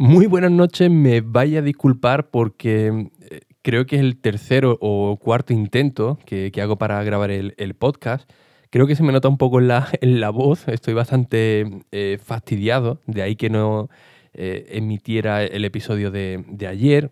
[0.00, 5.18] Muy buenas noches, me vaya a disculpar porque eh, creo que es el tercero o
[5.20, 8.30] cuarto intento que, hago para grabar el, podcast.
[8.70, 12.20] Creo que se me nota un poco en la, en la voz, estoy bastante eh,
[12.22, 13.88] fastidiado, de ahí que no
[14.34, 17.10] eh, emitiera el episodio de, ayer.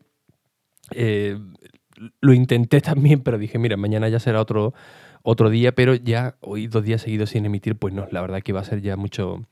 [2.20, 4.74] lo intenté también, pero dije, mira, mañana ya será otro,
[5.24, 8.52] otro día, pero ya hoy dos días seguidos sin emitir, pues no, la verdad que
[8.52, 9.43] va a ser ya mucho,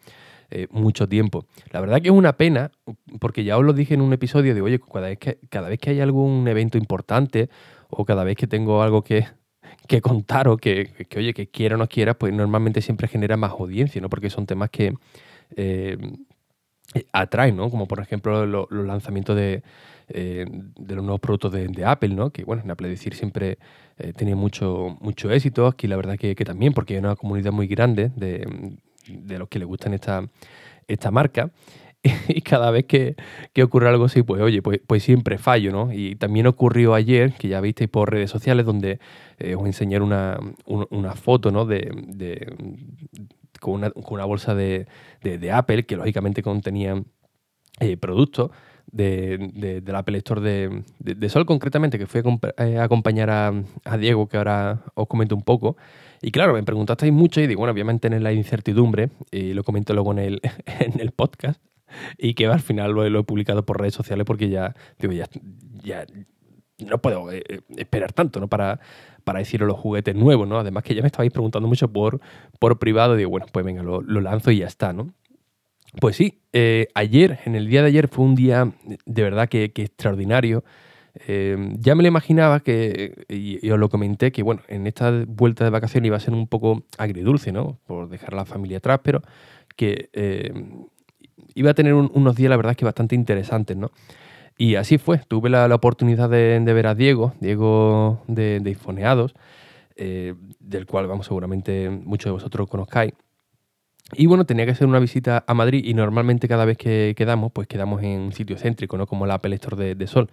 [0.50, 1.46] eh, mucho tiempo.
[1.70, 2.70] La verdad que es una pena,
[3.20, 5.78] porque ya os lo dije en un episodio de, oye, cada vez que, cada vez
[5.78, 7.48] que hay algún evento importante
[7.90, 9.26] o cada vez que tengo algo que,
[9.88, 13.52] que contar o que, oye, que quiera o no quiera, pues normalmente siempre genera más
[13.52, 14.08] audiencia, ¿no?
[14.08, 14.94] Porque son temas que
[15.56, 15.96] eh,
[17.12, 17.70] atraen, ¿no?
[17.70, 19.62] Como por ejemplo los lanzamientos de,
[20.08, 22.30] eh, de, los nuevos productos de, Apple, ¿no?
[22.30, 23.58] Que bueno, en Apple decir siempre
[24.16, 27.66] tenía mucho, mucho éxito, aquí la verdad que, que, también, porque hay una comunidad muy
[27.66, 30.28] grande de, de los que le gustan esta,
[30.88, 31.50] esta marca.
[32.28, 33.16] Y cada vez que,
[33.62, 35.92] ocurre algo así, pues oye, pues, pues, siempre fallo, ¿no?
[35.92, 38.98] Y también ocurrió ayer, que ya visteis por redes sociales, donde
[39.38, 40.38] eh, os enseñar una,
[41.14, 41.64] foto, ¿no?
[41.64, 42.52] De,
[43.60, 44.86] con, una, bolsa de,
[45.52, 47.02] Apple, que lógicamente contenía
[47.80, 48.50] eh, productos
[48.90, 53.52] de, del Apple Store de, Sol, concretamente, que fui a, eh, acompañar a,
[53.84, 55.76] a Diego, que ahora os comento un poco.
[56.24, 59.62] Y claro, me preguntasteis mucho y digo, bueno, voy a mantener la incertidumbre y lo
[59.62, 60.40] comento luego en el,
[60.80, 61.60] en el podcast
[62.16, 65.28] y que al final lo, he publicado por redes sociales porque ya, digo, ya,
[65.82, 66.06] ya
[66.78, 68.48] no puedo eh, eh, esperar tanto, ¿no?
[68.48, 68.80] Para,
[69.22, 70.58] para deciros los juguetes nuevos, ¿no?
[70.58, 72.20] Además que ya me estabais preguntando mucho por,
[72.58, 75.12] por privado, digo, bueno, pues venga, lo, lanzo y ya está, ¿no?
[76.00, 78.72] Pues sí, eh, ayer, en el día de ayer fue un día
[79.04, 80.64] de verdad que, que extraordinario.
[81.14, 85.64] Em, ya me lo imaginaba que, y, os lo comenté, que bueno, en esta vuelta
[85.64, 87.78] de vacaciones iba a ser un poco agridulce, ¿no?
[87.86, 89.22] Por dejar a la familia atrás, pero
[89.76, 90.86] que em,
[91.54, 93.90] iba a tener unos días, la verdad, que bastante interesantes, ¿no?
[94.56, 99.34] Y así fue, tuve la, oportunidad de, ver a Diego, Diego de, de Ifoneados,
[99.96, 103.14] eh, del cual, vamos, seguramente muchos de vosotros conozcáis.
[104.12, 107.52] Y bueno, tenía que hacer una visita a Madrid y normalmente cada vez que quedamos,
[107.52, 109.06] pues quedamos en un sitio céntrico, ¿no?
[109.06, 110.30] Como la Apple Store de, de Sol.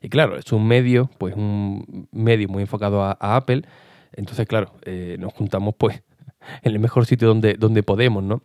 [0.00, 3.62] Y claro, es un medio, pues un medio muy enfocado a, Apple.
[4.12, 6.02] Entonces, claro, eh, nos juntamos pues
[6.62, 8.42] en el mejor sitio donde, donde podemos, ¿no?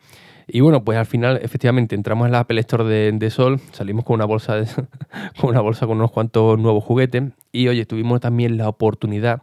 [0.47, 4.15] Y bueno, pues al final, efectivamente, entramos en la Apple Store de, Sol, salimos con
[4.15, 4.63] una bolsa
[5.41, 7.23] con una bolsa con unos cuantos nuevos juguetes.
[7.51, 9.41] Y oye, tuvimos también la oportunidad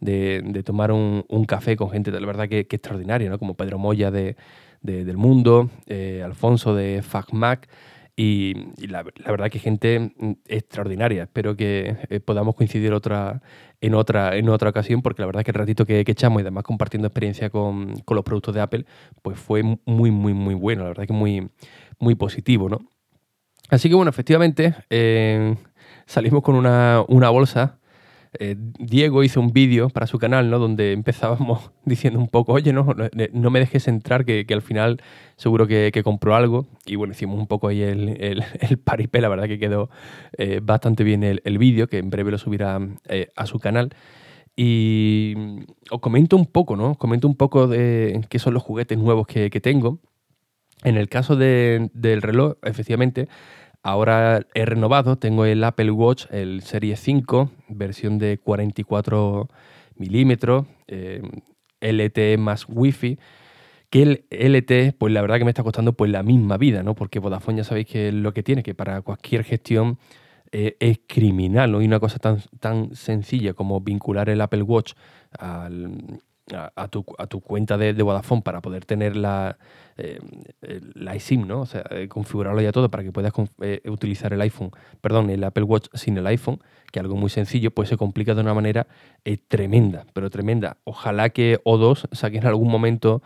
[0.00, 3.38] de, tomar un, café con gente de la verdad que, que extraordinaria, ¿no?
[3.38, 4.36] Como Pedro Moya de,
[4.82, 7.68] del Mundo, eh, Alfonso de FacMac.
[8.14, 8.54] Y,
[8.86, 11.24] la, verdad que gente mm, extraordinaria.
[11.24, 13.42] Espero que eh, podamos coincidir otra,
[13.80, 16.64] en, otra, en otra ocasión, porque la verdad que el ratito que, echamos y además
[16.64, 18.86] compartiendo experiencia con, los productos de Apple,
[19.22, 20.82] pues fue muy, muy, muy bueno.
[20.82, 21.48] La verdad que muy,
[21.98, 22.80] muy positivo, ¿no?
[23.70, 25.56] Así que bueno, efectivamente, eh,
[26.04, 27.78] salimos con una, una bolsa
[28.38, 30.58] eh, Diego hizo un vídeo para su canal, ¿no?
[30.58, 32.86] Donde empezábamos diciendo un poco, oye, no,
[33.32, 35.02] no me dejes entrar, que, al final
[35.36, 36.66] seguro que, compró algo.
[36.86, 39.90] Y bueno, hicimos un poco ahí el, el, paripé, la verdad que quedó
[40.38, 43.94] eh, bastante bien el, vídeo, que en breve lo subirá eh, a su canal.
[44.56, 45.34] Y
[45.90, 46.92] os comento un poco, ¿no?
[46.92, 50.00] Os comento un poco de qué son los juguetes nuevos que, tengo.
[50.84, 53.28] En el caso del reloj, efectivamente,
[53.82, 59.48] Ahora he renovado, tengo el Apple Watch, el Serie 5, versión de 44
[59.96, 61.20] milímetros, eh,
[61.80, 63.18] LTE más Wi-Fi,
[63.90, 66.94] que el LTE, pues la verdad que me está costando pues la misma vida, ¿no?
[66.94, 69.98] Porque Vodafone ya sabéis que es lo que tiene, que para cualquier gestión
[70.52, 71.82] eh, es criminal, ¿no?
[71.82, 74.92] Y una cosa tan, tan sencilla como vincular el Apple Watch
[75.38, 76.20] al,
[76.54, 79.58] a, tu, cuenta de, Vodafone para poder tener la,
[79.96, 80.18] eh,
[80.94, 81.60] la iSIM, ¿no?
[81.60, 84.70] O sea, eh, configurarlo ya todo para que puedas eh, utilizar el iPhone,
[85.00, 86.60] perdón, el Apple Watch sin el iPhone,
[86.90, 88.86] que algo muy sencillo, pues se complica de una manera
[89.48, 90.78] tremenda, pero tremenda.
[90.84, 93.22] Ojalá que O2 saquen en algún momento,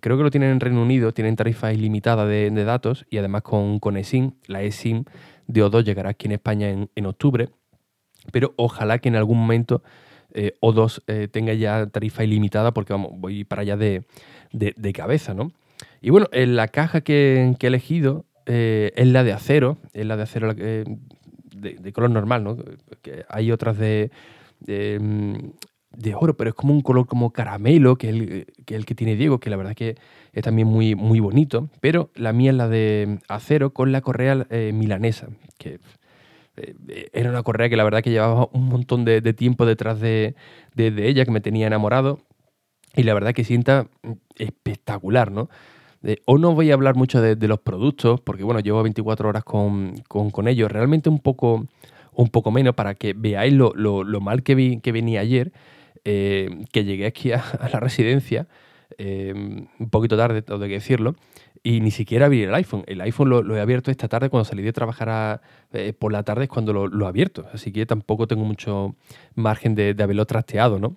[0.00, 3.78] creo que lo tienen en Reino Unido, tienen tarifa ilimitada de, datos y además con,
[3.78, 5.04] con eSIM, la eSIM
[5.46, 7.48] de O2 llegará aquí en España en, en octubre,
[8.32, 9.82] pero ojalá que en algún momento
[10.34, 14.04] eh, O2 eh, tenga ya tarifa ilimitada porque vamos, voy para allá de,
[14.94, 15.52] cabeza, ¿no?
[16.00, 20.16] Y bueno, en la caja que, he elegido eh, es la de acero, es la
[20.16, 22.56] de acero de, color normal, ¿no?
[23.02, 24.10] Que hay otras de,
[24.66, 25.34] mm,
[25.96, 29.16] de, oro, pero es como un color como caramelo, que es el que, que tiene
[29.16, 29.96] Diego, que la verdad que
[30.32, 31.68] es también muy, muy bonito.
[31.80, 35.28] Pero la mía es la de acero con la correa eh, milanesa,
[35.58, 35.78] que eh,
[37.12, 40.34] era una correa que la verdad que llevaba un montón de, tiempo detrás de,
[40.76, 42.20] ella, que me tenía enamorado.
[42.94, 43.86] Y la verdad que sienta
[44.36, 45.48] espectacular, ¿no?
[46.26, 49.94] o no voy a hablar mucho de, los productos, porque bueno, llevo 24 horas con,
[50.46, 50.70] ellos.
[50.70, 51.66] Realmente un poco,
[52.12, 53.74] un poco menos para que veáis lo,
[54.20, 55.52] mal que, vi, que venía ayer,
[56.04, 58.46] eh, que llegué aquí a, la residencia.
[58.96, 61.14] Eh, un poquito tarde, tengo que decirlo,
[61.62, 62.84] y ni siquiera abrí el iPhone.
[62.86, 65.40] El iPhone lo, he abierto esta tarde cuando salí de trabajar
[65.72, 67.46] eh, por la tarde, es cuando lo, he abierto.
[67.52, 68.96] Así que tampoco tengo mucho
[69.34, 70.96] margen de, de haberlo trasteado, ¿no?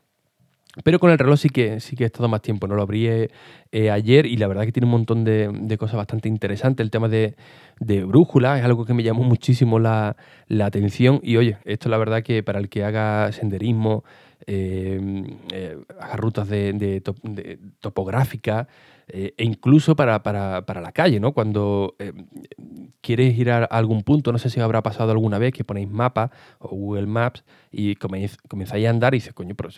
[0.85, 2.75] Pero con el reloj sí que, sí que he estado más tiempo, ¿no?
[2.75, 3.29] Lo abrí eh,
[3.73, 6.83] eh, ayer y la verdad que tiene un montón de, cosas bastante interesantes.
[6.83, 7.35] El tema de,
[8.05, 10.15] brújula es algo que me llamó muchísimo la,
[10.63, 11.19] atención.
[11.23, 14.05] Y oye, esto la verdad que para el que haga senderismo,
[14.47, 17.01] eh, haga rutas de,
[17.79, 18.67] topográfica
[19.07, 21.33] e incluso para, la calle, ¿no?
[21.33, 21.95] Cuando
[23.01, 26.31] quieres ir a algún punto, no sé si habrá pasado alguna vez que ponéis mapa
[26.59, 29.69] o Google Maps y comenzáis a andar y dices, coño, pero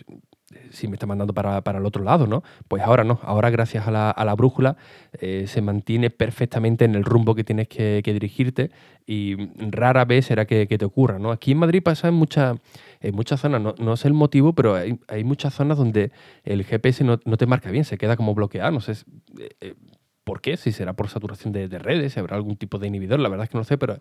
[0.70, 2.42] si me está mandando para, el otro lado, ¿no?
[2.68, 4.76] Pues ahora no, ahora gracias a la, brújula
[5.20, 8.70] eh, se mantiene perfectamente en el rumbo que tienes que, dirigirte
[9.06, 9.36] y
[9.70, 11.30] rara vez será que, te ocurra, ¿no?
[11.30, 12.58] Aquí en Madrid pasa en, muchas
[13.12, 16.12] muchas zonas, no, sé el motivo, pero hay, muchas zonas donde
[16.44, 18.92] el GPS no, te marca bien, se queda como bloqueado, no sé
[19.38, 19.74] eh, eh,
[20.24, 23.28] por qué, si será por saturación de, redes, si habrá algún tipo de inhibidor, la
[23.28, 23.98] verdad es que no sé, pero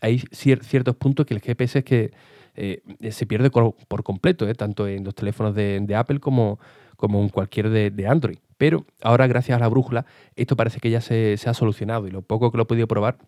[0.00, 2.12] hay ciertos puntos que el GPS es que
[2.56, 6.58] eh, se pierde por completo, eh, tanto en los teléfonos de, Apple como,
[7.02, 8.38] en cualquier de, Android.
[8.56, 10.06] Pero ahora, gracias a la brújula,
[10.36, 13.18] esto parece que ya se, ha solucionado y lo poco que lo he podido probar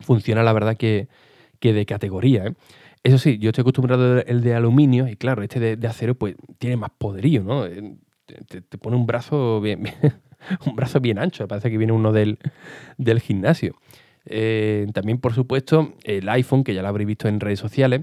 [0.00, 1.08] funciona, la verdad, que,
[1.60, 2.46] de categoría.
[2.46, 2.54] ¿eh?
[3.02, 6.76] Eso sí, yo estoy acostumbrado al de aluminio y claro, este de, acero pues tiene
[6.76, 7.64] más poderío, ¿no?
[7.66, 9.84] Te, pone un brazo bien,
[10.66, 12.38] un brazo bien ancho, parece que viene uno del
[13.20, 13.74] gimnasio.
[14.92, 18.02] también, por supuesto, el iPhone, que ya lo habréis visto en redes sociales,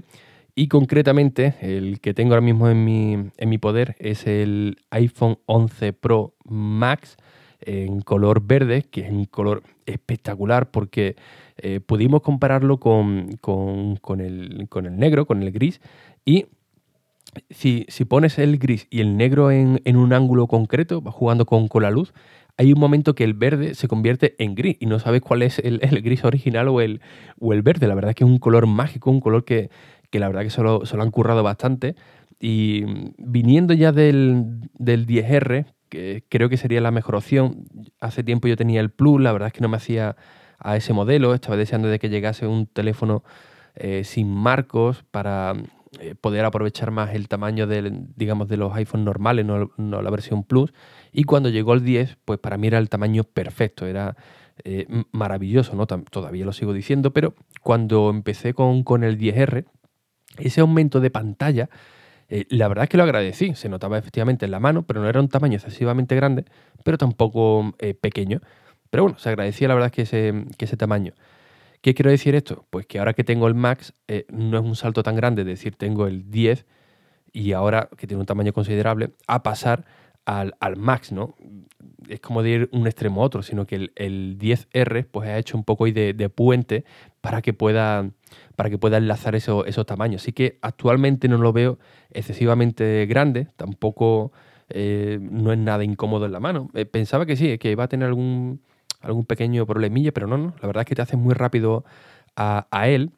[0.58, 5.38] y concretamente, el que tengo ahora mismo en mi, en mi poder es el iPhone
[5.44, 7.18] 11 Pro Max
[7.60, 11.16] en color verde, que es un color espectacular porque
[11.58, 13.38] eh, pudimos compararlo con,
[14.18, 15.82] el, negro, con el gris,
[16.24, 16.46] y
[17.50, 21.90] si, pones el gris y el negro en, un ángulo concreto, va jugando con, la
[21.90, 22.14] luz,
[22.56, 25.58] hay un momento que el verde se convierte en gris y no sabes cuál es
[25.58, 27.02] el, gris original o el,
[27.38, 27.86] o el verde.
[27.86, 29.68] La verdad es que es un color mágico, un color que,
[30.10, 31.96] que la verdad que se lo, han currado bastante.
[32.38, 32.84] Y
[33.18, 37.64] viniendo ya del, 10R, que creo que sería la mejor opción,
[38.00, 40.16] hace tiempo yo tenía el Plus, la verdad es que no me hacía
[40.58, 43.22] a ese modelo, estaba deseando de que llegase un teléfono
[43.74, 45.54] eh, sin marcos para
[46.00, 50.44] eh, poder aprovechar más el tamaño del, digamos, de los iPhones normales, no, la versión
[50.44, 50.72] Plus.
[51.12, 54.16] Y cuando llegó el 10, pues para mí era el tamaño perfecto, era
[54.64, 55.86] eh, maravilloso, ¿no?
[55.86, 59.66] Todavía lo sigo diciendo, pero cuando empecé con, con el 10R,
[60.38, 61.68] ese aumento de pantalla,
[62.28, 63.54] eh, la verdad es que lo agradecí.
[63.54, 66.44] Se notaba efectivamente en la mano, pero no era un tamaño excesivamente grande,
[66.84, 68.40] pero tampoco eh, pequeño.
[68.90, 71.12] Pero bueno, se agradecía la verdad que ese, que ese tamaño.
[71.80, 72.64] ¿Qué quiero decir esto?
[72.70, 75.46] Pues que ahora que tengo el Max, eh, no es un salto tan grande, es
[75.46, 76.66] decir, tengo el 10
[77.32, 79.84] y ahora que tiene un tamaño considerable, a pasar
[80.26, 81.34] al, Max, ¿no?
[82.08, 85.56] Es como de ir un extremo a otro, sino que el, 10R pues ha hecho
[85.56, 86.84] un poco de, de puente
[87.20, 88.10] para que pueda
[88.56, 90.22] para que pueda enlazar esos tamaños.
[90.22, 91.78] Así que actualmente no lo veo
[92.10, 94.32] excesivamente grande, tampoco
[94.70, 96.70] eh, no es nada incómodo en la mano.
[96.74, 98.62] Eh, pensaba que sí, que iba a tener algún,
[99.00, 101.84] algún pequeño problemilla, pero no, no, la verdad es que te hace muy rápido
[102.34, 103.12] a, él.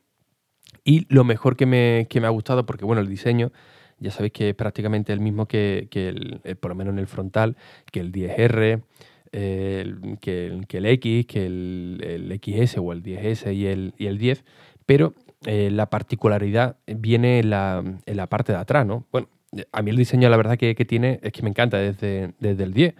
[0.85, 3.53] Y lo mejor que me, que me, ha gustado, porque bueno, el diseño
[4.01, 7.07] ya sabéis que es prácticamente el mismo que, el, eh, por lo menos en el
[7.07, 7.57] frontal,
[7.91, 8.83] que el 10R,
[9.31, 14.19] que, el, que, el, X, que el, XS o el 10S y el, y el
[14.19, 14.45] 10,
[14.87, 15.15] pero
[15.47, 19.07] eh, la particularidad viene en la, en la, parte de atrás, ¿no?
[19.13, 19.29] Bueno,
[19.73, 22.73] a mí el diseño la verdad que, tiene es que me encanta desde, desde el
[22.73, 22.95] 10.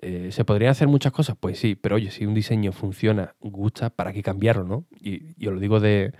[0.00, 1.36] Eh, ¿Se podrían hacer muchas cosas?
[1.38, 4.84] Pues sí, pero oye, si un diseño funciona, gusta, ¿para qué cambiarlo, no?
[5.00, 6.12] Y yo lo digo de,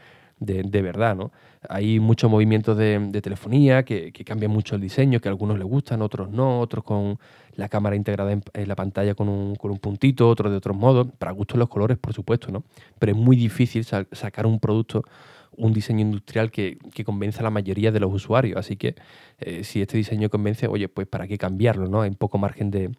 [0.44, 1.32] de, verdad, ¿no?
[1.68, 5.66] Hay muchos movimientos de, telefonía que, que, cambian mucho el diseño, que a algunos les
[5.66, 7.18] gustan, otros no, otros con
[7.54, 11.08] la cámara integrada en, la pantalla con un, con un, puntito, otros de otros modos,
[11.18, 12.64] para gusto los colores, por supuesto, ¿no?
[12.99, 15.04] Pero es muy difícil sacar un producto
[15.56, 18.56] un diseño industrial que, que, convence a la mayoría de los usuarios.
[18.56, 18.94] Así que
[19.38, 22.02] eh, si este diseño convence, oye, pues para qué cambiarlo, ¿no?
[22.02, 22.90] Hay poco margen de,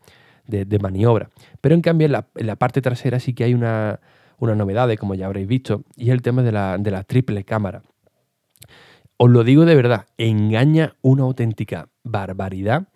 [0.79, 1.29] maniobra.
[1.62, 4.00] Pero en cambio en la, parte trasera sí que hay una,
[4.39, 7.83] una novedad, como ya habréis visto, y es el tema de la, triple cámara.
[9.17, 12.87] os lo digo de verdad, engaña una auténtica barbaridad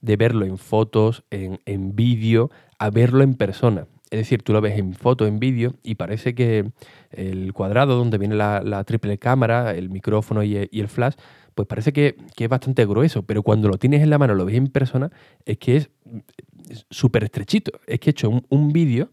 [0.00, 3.86] de verlo en fotos, en, en vídeo, a verlo en persona.
[4.10, 6.70] Es decir, tú lo ves en foto, en vídeo, y parece que
[7.10, 11.14] el cuadrado donde viene la, triple cámara, el micrófono y el, flash,
[11.54, 14.54] pues parece que, es bastante grueso, pero cuando lo tienes en la mano, lo ves
[14.54, 15.10] en persona,
[15.44, 15.90] es que es
[16.90, 17.80] súper estrechito.
[17.86, 19.10] Es que he hecho un, vídeo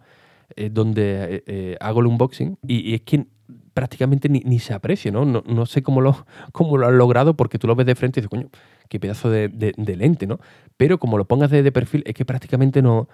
[0.55, 3.25] eh, donde eh, eh, hago el unboxing y, es que
[3.73, 5.25] prácticamente ni, se aprecia, ¿no?
[5.25, 5.65] ¿no?
[5.65, 8.29] sé cómo lo, cómo lo han logrado porque tú lo ves de frente y dices,
[8.29, 8.49] coño,
[8.87, 9.49] qué pedazo de,
[9.97, 10.39] lente, ¿no?
[10.77, 13.07] Pero como lo pongas de perfil, es que prácticamente no,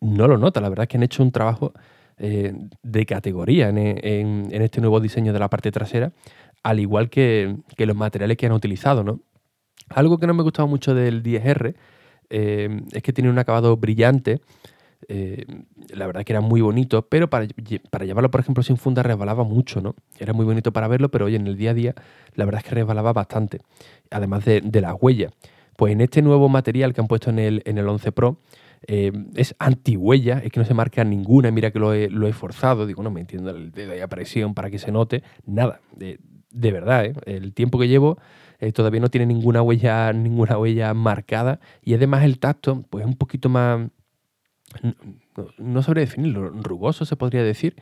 [0.00, 0.60] no lo nota.
[0.60, 1.72] La verdad es que han hecho un trabajo
[2.18, 6.12] de categoría en, este nuevo diseño de la parte trasera,
[6.62, 9.02] al igual que, los materiales que han utilizado.
[9.02, 9.20] ¿no?
[9.88, 11.74] Algo que no me ha gustado mucho del 10R
[12.30, 14.40] eh, es que tiene un acabado brillante.
[15.08, 15.44] Eh,
[15.94, 19.80] la verdad que era muy bonito, pero para, llevarlo, por ejemplo, sin funda resbalaba mucho,
[19.80, 19.94] ¿no?
[20.18, 21.94] Era muy bonito para verlo, pero hoy en el día a día
[22.34, 23.60] la verdad es que resbalaba bastante,
[24.10, 25.32] además de, de las huellas.
[25.76, 28.38] Pues en este nuevo material que han puesto en el, en el 11 Pro,
[28.86, 33.02] eh, es antihuella, es que no se marca ninguna, mira que lo he, forzado, digo,
[33.02, 36.18] no me entiendo el dedo de presión para que se note, nada, de,
[36.72, 37.14] verdad, ¿eh?
[37.26, 38.18] el tiempo que llevo
[38.58, 43.14] eh, todavía no tiene ninguna huella, ninguna huella marcada y además el tacto, pues un
[43.14, 43.88] poquito más,
[44.82, 47.76] no, no definirlo, rugoso se podría decir,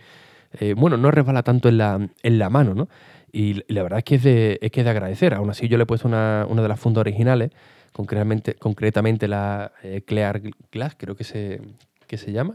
[0.77, 2.89] bueno, no resbala tanto en la, en la mano, ¿no?
[3.33, 5.85] Y, la verdad es que es de, es que de agradecer, aún así yo le
[5.85, 7.53] he puesto una, una de las fundas originales,
[7.93, 10.43] concretamente, concretamente la eh, Clear
[10.73, 11.61] Glass, creo que se,
[12.09, 12.55] se llama.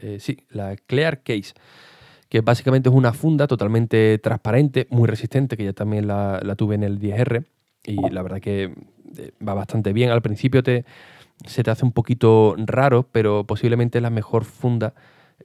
[0.00, 1.54] Eh, sí, la Clear Case,
[2.28, 6.82] que básicamente es una funda totalmente transparente, muy resistente, que ya también la, tuve en
[6.82, 7.44] el 10R
[7.84, 8.74] y la verdad que
[9.16, 10.10] eh, va bastante bien.
[10.10, 10.84] Al principio te,
[11.44, 14.94] se te hace un poquito raro, pero posiblemente es la mejor funda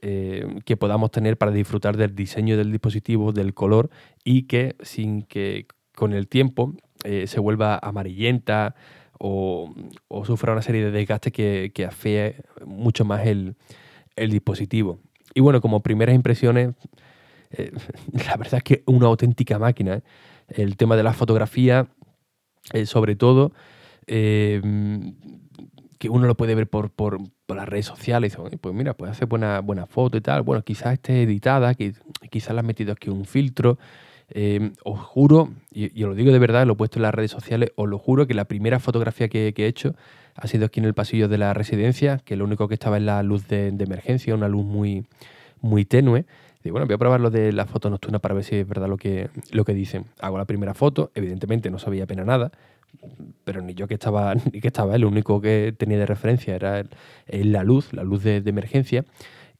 [0.00, 3.90] que podamos tener para disfrutar del diseño del dispositivo, del color
[4.24, 8.74] y que sin que con el tiempo se vuelva amarillenta,
[9.24, 9.72] o,
[10.24, 13.54] sufra una serie de desgastes que, que afee mucho más el,
[14.16, 14.98] dispositivo.
[15.32, 16.74] Y bueno, como primeras impresiones,
[17.52, 17.70] eh,
[18.26, 19.94] la verdad es que una auténtica máquina.
[19.94, 20.02] ¿eh?
[20.48, 21.86] El tema de la fotografía,
[22.72, 23.52] eh, sobre todo,
[26.02, 28.36] que uno lo puede ver por, por, las redes sociales.
[28.60, 30.42] Pues mira, puede hacer buena, buena foto y tal.
[30.42, 33.78] Bueno, quizás esté editada, quizás le has metido aquí un filtro.
[34.28, 37.30] Em, os juro, y, os lo digo de verdad, lo he puesto en las redes
[37.30, 39.94] sociales, os lo juro que la primera fotografía que, he hecho
[40.34, 43.04] ha sido aquí en el pasillo de la residencia, que lo único que estaba es
[43.04, 45.06] la luz de, emergencia, una luz muy,
[45.60, 46.24] muy tenue.
[46.64, 48.88] Y bueno, voy a probar lo de la foto nocturna para ver si es verdad
[48.88, 50.06] lo que, lo que dicen.
[50.20, 52.50] Hago la primera foto, evidentemente no sabía pena nada,
[53.44, 56.84] pero ni yo que estaba, ni que estaba, el único que tenía de referencia era
[57.26, 59.04] la luz, la luz de, emergencia.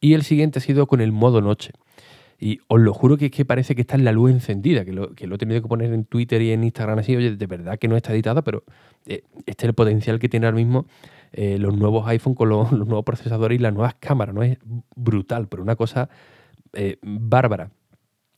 [0.01, 1.73] Y el siguiente ha sido con el modo noche.
[2.39, 4.93] Y os lo juro que es que parece que está en la luz encendida, que
[4.93, 7.47] lo, que lo he tenido que poner en Twitter y en Instagram así, oye, de
[7.47, 8.65] verdad que no está editada, pero
[9.07, 10.87] eh, este es el potencial que tiene ahora mismo
[11.33, 14.43] eh, los nuevos iPhone con los, nuevos procesadores y las nuevas cámaras, ¿no?
[14.43, 14.59] Es
[14.95, 16.09] brutal, pero una cosa
[16.73, 17.71] eh, bárbara.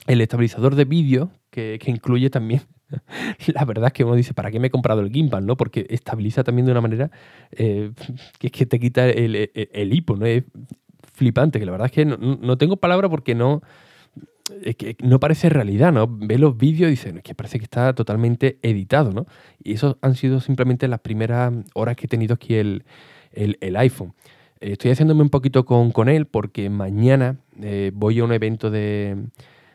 [0.06, 2.62] El estabilizador de vídeo, que, incluye también
[3.54, 5.46] la verdad es que uno dice, ¿para qué me he comprado el gimbal?
[5.46, 5.56] ¿no?
[5.56, 7.10] Porque estabiliza también de una manera
[7.56, 7.92] que
[8.40, 10.26] es que te quita el, el, hipo, ¿no?
[10.26, 10.44] Es
[11.12, 13.62] flipante, que la verdad es que no, no tengo palabra porque no,
[14.62, 16.06] es que no parece realidad, ¿no?
[16.08, 19.26] Ve los vídeos y dice, que parece que está totalmente editado, ¿no?
[19.62, 22.84] Y eso han sido simplemente las primeras horas que he tenido aquí el,
[23.76, 24.12] iPhone.
[24.60, 28.70] Eh, estoy haciéndome un poquito con, con él porque mañana eh, voy a un evento
[28.70, 29.16] de,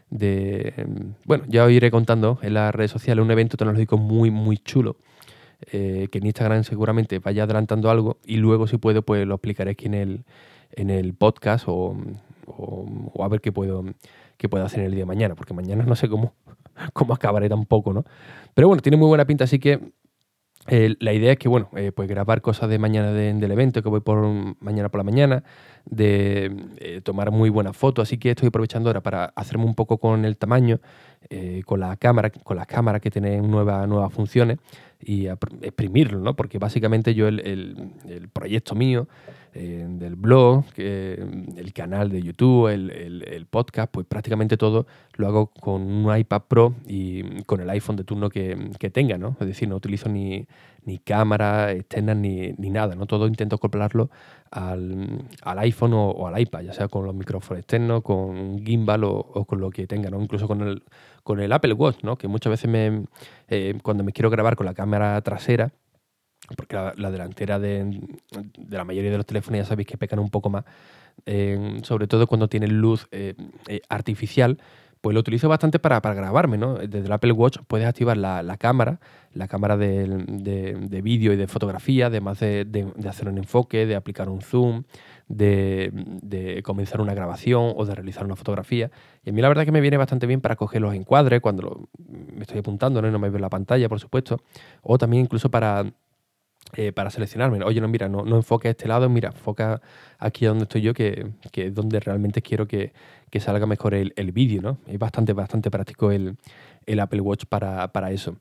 [0.09, 4.97] Bueno, ya os iré contando en las redes sociales, un evento tecnológico muy, muy chulo.
[5.73, 9.71] Eh, que en Instagram seguramente vaya adelantando algo y luego si puedo pues lo explicaré
[9.71, 10.23] aquí en el,
[10.71, 11.97] en el podcast o,
[12.47, 13.83] o a ver qué puedo
[14.39, 16.33] que pueda hacer en el día de mañana, porque mañana no sé cómo,
[16.93, 18.05] cómo acabaré tampoco, ¿no?
[18.55, 19.91] Pero bueno, tiene muy buena pinta, así que
[20.69, 23.89] eh, la idea es que, bueno, eh, pues grabar cosas de mañana del evento, que
[23.89, 24.17] voy por
[24.59, 25.43] mañana por la mañana,
[25.85, 29.97] de eh, tomar muy buenas fotos, así que estoy aprovechando ahora para hacerme un poco
[29.97, 30.79] con el tamaño,
[31.65, 34.57] con la cámara, con las cámaras que tienen nuevas, nuevas funciones
[34.99, 36.35] y exprimirlo, ¿no?
[36.35, 37.39] Porque básicamente yo el,
[38.07, 39.07] el proyecto mío
[39.53, 46.15] del blog, el canal de YouTube, el, podcast, pues prácticamente todo lo hago con un
[46.15, 49.35] iPad Pro y con el iPhone de turno que, tenga, ¿no?
[49.39, 50.47] Es decir, no utilizo ni,
[50.83, 53.05] ni cámara externas ni, nada, ¿no?
[53.05, 54.09] Todo intento acoplarlo
[54.51, 59.59] al, iPhone o, al iPad, ya sea con los micrófonos externos, con gimbal o, con
[59.59, 60.21] lo que tenga, ¿no?
[60.21, 60.83] Incluso con el,
[61.23, 62.17] con el Apple Watch, ¿no?
[62.17, 63.05] Que muchas veces me,
[63.47, 65.71] eh, cuando me quiero grabar con la cámara trasera,
[66.55, 68.01] porque la, delantera de,
[68.69, 70.65] la mayoría de los teléfonos ya sabéis que pecan un poco más,
[71.83, 73.35] sobre todo cuando tienen luz eh,
[73.67, 74.57] eh, artificial,
[75.01, 76.75] pues lo utilizo bastante para, grabarme, ¿no?
[76.75, 78.99] Desde el Apple Watch puedes activar la, cámara,
[79.33, 84.27] la cámara de, vídeo y de fotografía, además de, de, hacer un enfoque, de aplicar
[84.27, 84.83] un zoom,
[85.29, 88.91] de, comenzar una grabación o de realizar una fotografía.
[89.23, 91.87] Y a mí la verdad que me viene bastante bien para coger los encuadres cuando
[91.97, 93.07] me estoy apuntando, ¿no?
[93.07, 94.41] y no me veo la pantalla, por supuesto.
[94.81, 95.85] O también incluso para
[96.73, 97.63] eh, para seleccionarme.
[97.63, 99.81] Oye, no, mira, no, no enfoque a este lado, mira, enfoca
[100.19, 102.91] aquí donde estoy yo, que, es donde realmente quiero que,
[103.39, 104.77] salga mejor el, vídeo, ¿no?
[104.87, 106.37] Es bastante, bastante práctico el,
[106.99, 108.37] Apple Watch para, eso.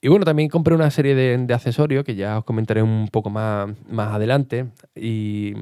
[0.00, 3.70] Y bueno, también compré una serie de, accesorios que ya os comentaré un poco más,
[3.90, 4.66] más adelante.
[4.94, 5.52] Y,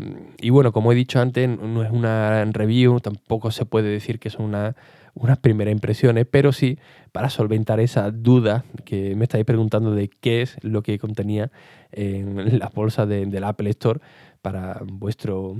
[0.40, 4.28] y, bueno, como he dicho antes, no es una review, tampoco se puede decir que
[4.28, 4.76] es una
[5.14, 6.78] unas primeras impresiones, pero sí
[7.12, 11.50] para solventar esa duda que me estáis preguntando de qué es lo que contenía
[11.90, 14.00] en la bolsa de, del Apple Store
[14.40, 15.56] para vuestro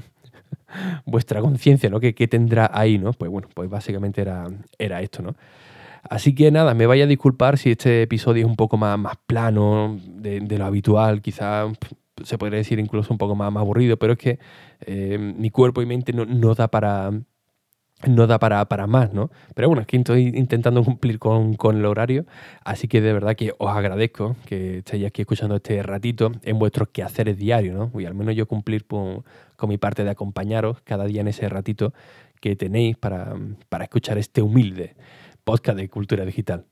[1.06, 2.00] vuestra conciencia, ¿no?
[2.00, 3.12] ¿Qué, tendrá ahí, no?
[3.12, 4.46] Pues bueno, pues básicamente era,
[4.78, 5.34] era esto, ¿no?
[6.08, 9.16] Así que nada, me vaya a disculpar si este episodio es un poco más, más
[9.26, 11.66] plano de, lo habitual, quizá
[12.24, 14.38] se podría decir incluso un poco más, aburrido, pero es que
[14.80, 17.12] eh, mi cuerpo y mente no, no da para,
[18.08, 19.30] no da para, para, más, ¿no?
[19.54, 22.26] Pero bueno, es que estoy intentando cumplir con, el horario,
[22.64, 26.88] así que de verdad que os agradezco que estéis aquí escuchando este ratito en vuestros
[26.88, 28.00] quehaceres diarios, ¿no?
[28.00, 29.24] Y al menos yo cumplir con,
[29.68, 31.94] mi parte de acompañaros cada día en ese ratito
[32.40, 33.36] que tenéis para,
[33.68, 34.96] para escuchar este humilde
[35.44, 36.66] podcast de cultura digital.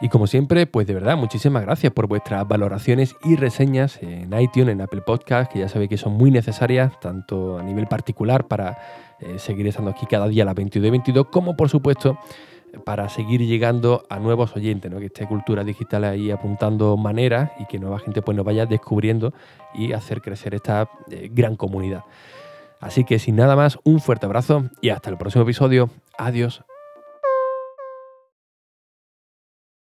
[0.00, 4.74] Y como siempre, pues de verdad, muchísimas gracias por vuestras valoraciones y reseñas en iTunes,
[4.74, 8.76] en Apple Podcast, que ya sabéis que son muy necesarias, tanto a nivel particular para
[9.20, 12.18] eh, seguir estando aquí cada día a las 22 y 22, como por supuesto
[12.84, 14.98] para seguir llegando a nuevos oyentes, ¿no?
[14.98, 19.32] que esté Cultura Digital ahí apuntando maneras y que nueva gente pues nos vaya descubriendo
[19.74, 22.04] y hacer crecer esta eh, gran comunidad.
[22.80, 25.88] Así que sin nada más, un fuerte abrazo y hasta el próximo episodio.
[26.18, 26.62] Adiós.